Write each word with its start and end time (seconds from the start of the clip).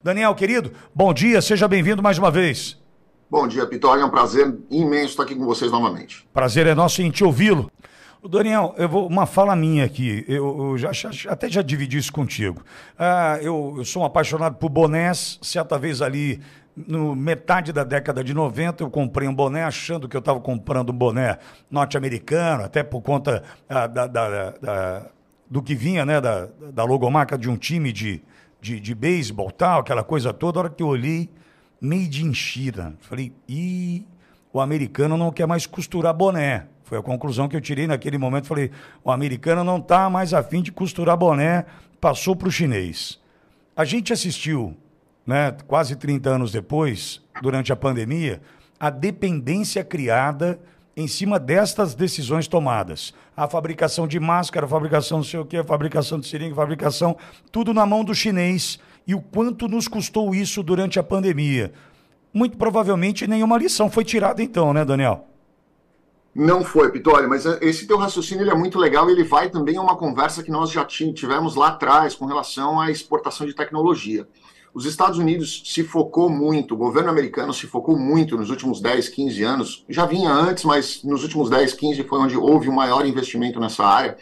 Daniel, 0.00 0.32
querido, 0.32 0.70
bom 0.94 1.12
dia, 1.12 1.42
seja 1.42 1.66
bem-vindo 1.66 2.00
mais 2.00 2.18
uma 2.18 2.30
vez. 2.30 2.80
Bom 3.28 3.48
dia, 3.48 3.66
Pitória. 3.66 4.00
É 4.00 4.04
um 4.04 4.10
prazer 4.10 4.56
imenso 4.70 5.06
estar 5.06 5.24
aqui 5.24 5.34
com 5.34 5.44
vocês 5.44 5.72
novamente. 5.72 6.24
Prazer 6.32 6.68
é 6.68 6.74
nosso 6.74 7.02
em 7.02 7.10
te 7.10 7.24
ouvi-lo. 7.24 7.68
Daniel, 8.30 8.76
eu 8.78 8.88
vou 8.88 9.08
uma 9.08 9.26
fala 9.26 9.56
minha 9.56 9.84
aqui. 9.84 10.24
Eu, 10.28 10.70
eu 10.70 10.78
já, 10.78 10.92
já, 10.92 11.10
até 11.32 11.48
já 11.48 11.62
dividi 11.62 11.98
isso 11.98 12.12
contigo. 12.12 12.62
Ah, 12.96 13.40
eu, 13.42 13.74
eu, 13.78 13.84
sou 13.84 14.02
um 14.02 14.04
apaixonado 14.04 14.54
por 14.54 14.68
bonés. 14.68 15.36
Certa 15.42 15.76
vez 15.76 16.00
ali, 16.00 16.40
no 16.76 17.16
metade 17.16 17.72
da 17.72 17.82
década 17.82 18.22
de 18.22 18.32
90, 18.32 18.84
eu 18.84 18.90
comprei 18.90 19.26
um 19.26 19.34
boné 19.34 19.64
achando 19.64 20.08
que 20.08 20.16
eu 20.16 20.20
estava 20.20 20.38
comprando 20.38 20.90
um 20.90 20.96
boné 20.96 21.38
norte-americano, 21.68 22.62
até 22.62 22.84
por 22.84 23.02
conta 23.02 23.42
ah, 23.68 23.88
da, 23.88 24.06
da, 24.06 24.50
da, 24.62 25.06
do 25.50 25.60
que 25.60 25.74
vinha, 25.74 26.06
né, 26.06 26.20
da, 26.20 26.46
da 26.72 26.84
logomarca 26.84 27.36
de 27.36 27.50
um 27.50 27.56
time 27.56 27.92
de, 27.92 28.22
de, 28.60 28.80
de 28.80 28.94
beisebol, 28.94 29.50
tal, 29.50 29.80
aquela 29.80 30.02
coisa 30.02 30.32
toda, 30.32 30.58
a 30.58 30.62
hora 30.62 30.70
que 30.70 30.82
eu 30.82 30.88
olhei, 30.88 31.30
made 31.80 32.24
in 32.24 32.34
China. 32.34 32.94
Falei, 33.00 33.32
e 33.48 34.06
o 34.52 34.60
americano 34.60 35.16
não 35.16 35.30
quer 35.30 35.46
mais 35.46 35.66
costurar 35.66 36.14
boné. 36.14 36.66
Foi 36.84 36.98
a 36.98 37.02
conclusão 37.02 37.48
que 37.48 37.56
eu 37.56 37.60
tirei 37.60 37.86
naquele 37.86 38.18
momento. 38.18 38.46
Falei, 38.46 38.70
o 39.04 39.10
americano 39.10 39.62
não 39.62 39.78
está 39.78 40.08
mais 40.08 40.32
afim 40.32 40.62
de 40.62 40.72
costurar 40.72 41.16
boné, 41.16 41.66
passou 42.00 42.34
para 42.34 42.48
o 42.48 42.52
chinês. 42.52 43.20
A 43.76 43.84
gente 43.84 44.12
assistiu, 44.12 44.76
né, 45.26 45.54
quase 45.66 45.94
30 45.94 46.30
anos 46.30 46.50
depois, 46.50 47.22
durante 47.42 47.72
a 47.72 47.76
pandemia, 47.76 48.40
a 48.80 48.90
dependência 48.90 49.84
criada 49.84 50.58
em 50.98 51.06
cima 51.06 51.38
destas 51.38 51.94
decisões 51.94 52.48
tomadas. 52.48 53.14
A 53.36 53.46
fabricação 53.46 54.08
de 54.08 54.18
máscara, 54.18 54.66
a 54.66 54.68
fabricação 54.68 55.18
não 55.18 55.24
sei 55.24 55.38
o 55.38 55.44
quê, 55.44 55.58
a 55.58 55.64
fabricação 55.64 56.18
de 56.18 56.26
seringa, 56.26 56.56
fabricação, 56.56 57.16
tudo 57.52 57.72
na 57.72 57.86
mão 57.86 58.02
do 58.02 58.12
chinês. 58.12 58.80
E 59.06 59.14
o 59.14 59.20
quanto 59.20 59.68
nos 59.68 59.86
custou 59.86 60.34
isso 60.34 60.60
durante 60.60 60.98
a 60.98 61.02
pandemia. 61.04 61.72
Muito 62.34 62.56
provavelmente 62.56 63.28
nenhuma 63.28 63.56
lição 63.56 63.88
foi 63.88 64.04
tirada 64.04 64.42
então, 64.42 64.72
né, 64.74 64.84
Daniel? 64.84 65.27
Não 66.40 66.62
foi, 66.62 66.88
Pitória, 66.92 67.26
mas 67.26 67.44
eh, 67.44 67.58
esse 67.62 67.84
teu 67.84 67.96
raciocínio 67.96 68.44
ele 68.44 68.52
é 68.52 68.54
muito 68.54 68.78
legal 68.78 69.10
e 69.10 69.12
ele 69.12 69.24
vai 69.24 69.50
também 69.50 69.76
a 69.76 69.82
uma 69.82 69.96
conversa 69.96 70.40
que 70.40 70.52
nós 70.52 70.70
já 70.70 70.84
tivemos 70.84 71.56
lá 71.56 71.66
atrás 71.66 72.14
com 72.14 72.26
relação 72.26 72.80
à 72.80 72.92
exportação 72.92 73.44
de 73.44 73.52
tecnologia. 73.52 74.24
Os 74.72 74.84
Estados 74.86 75.18
Unidos 75.18 75.64
se 75.66 75.82
focou 75.82 76.30
muito, 76.30 76.74
o 76.74 76.76
governo 76.76 77.10
americano 77.10 77.52
se 77.52 77.66
focou 77.66 77.98
muito 77.98 78.36
nos 78.36 78.50
últimos 78.50 78.80
10, 78.80 79.08
15 79.08 79.42
anos, 79.42 79.84
já 79.88 80.06
vinha 80.06 80.30
antes, 80.30 80.62
mas 80.62 81.02
nos 81.02 81.24
últimos 81.24 81.50
10, 81.50 81.72
15 81.72 82.04
foi 82.04 82.20
onde 82.20 82.36
houve 82.36 82.68
o 82.68 82.72
maior 82.72 83.04
investimento 83.04 83.58
nessa 83.58 83.84
área, 83.84 84.16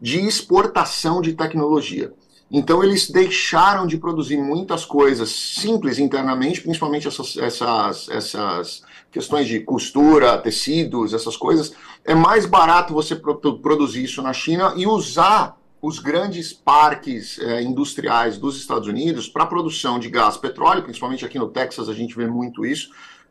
de 0.00 0.18
exportação 0.26 1.20
de 1.20 1.34
tecnologia. 1.34 2.12
Então 2.50 2.82
eles 2.82 3.08
deixaram 3.08 3.86
de 3.86 3.96
produzir 3.96 4.36
muitas 4.36 4.84
coisas 4.84 5.30
simples 5.30 5.98
internamente, 5.98 6.60
principalmente 6.60 7.06
essas, 7.06 7.36
essas, 7.36 8.08
essas 8.08 8.82
questões 9.12 9.46
de 9.46 9.60
costura, 9.60 10.36
tecidos, 10.38 11.14
essas 11.14 11.36
coisas. 11.36 11.72
É 12.04 12.14
mais 12.14 12.46
barato 12.46 12.92
você 12.92 13.14
produzir 13.14 14.02
isso 14.02 14.20
na 14.20 14.32
China 14.32 14.74
e 14.76 14.86
usar 14.86 15.56
os 15.80 15.98
grandes 15.98 16.52
parques 16.52 17.38
é, 17.38 17.62
industriais 17.62 18.36
dos 18.36 18.56
Estados 18.56 18.86
Unidos 18.86 19.28
para 19.28 19.46
produção 19.46 19.98
de 19.98 20.10
gás 20.10 20.36
petróleo, 20.36 20.82
principalmente 20.82 21.24
aqui 21.24 21.38
no 21.38 21.48
Texas 21.48 21.88
a 21.88 21.94
gente 21.94 22.14
vê 22.14 22.26
muito 22.26 22.66
isso, 22.66 22.90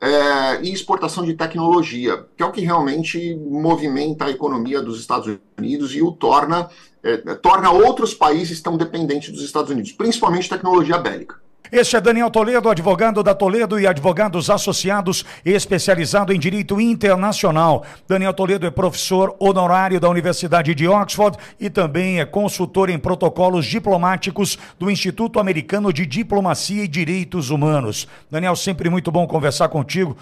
é, 0.00 0.62
e 0.62 0.72
exportação 0.72 1.24
de 1.24 1.34
tecnologia, 1.34 2.24
que 2.36 2.42
é 2.42 2.46
o 2.46 2.52
que 2.52 2.62
realmente 2.62 3.36
movimenta 3.36 4.24
a 4.24 4.30
economia 4.30 4.80
dos 4.80 4.98
Estados 4.98 5.38
Unidos 5.58 5.94
e 5.94 6.00
o 6.00 6.10
torna, 6.10 6.70
é, 7.02 7.16
torna 7.36 7.70
outros 7.70 8.14
países 8.14 8.60
tão 8.62 8.76
dependentes 8.76 9.30
dos 9.30 9.42
Estados 9.42 9.70
Unidos, 9.70 9.92
principalmente 9.92 10.48
tecnologia 10.48 10.96
bélica. 10.96 11.39
Este 11.72 11.96
é 11.96 12.00
Daniel 12.00 12.28
Toledo, 12.32 12.68
advogado 12.68 13.22
da 13.22 13.32
Toledo 13.32 13.78
e 13.78 13.86
Advogados 13.86 14.50
Associados, 14.50 15.24
especializado 15.44 16.32
em 16.32 16.38
direito 16.38 16.80
internacional. 16.80 17.84
Daniel 18.08 18.34
Toledo 18.34 18.66
é 18.66 18.72
professor 18.72 19.36
honorário 19.38 20.00
da 20.00 20.08
Universidade 20.08 20.74
de 20.74 20.88
Oxford 20.88 21.38
e 21.60 21.70
também 21.70 22.18
é 22.18 22.24
consultor 22.24 22.90
em 22.90 22.98
protocolos 22.98 23.66
diplomáticos 23.66 24.58
do 24.80 24.90
Instituto 24.90 25.38
Americano 25.38 25.92
de 25.92 26.04
Diplomacia 26.06 26.82
e 26.82 26.88
Direitos 26.88 27.50
Humanos. 27.50 28.08
Daniel, 28.28 28.56
sempre 28.56 28.90
muito 28.90 29.12
bom 29.12 29.24
conversar 29.28 29.68
contigo. 29.68 30.16